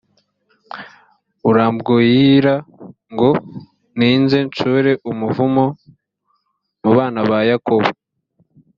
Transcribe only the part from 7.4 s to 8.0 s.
yakobo.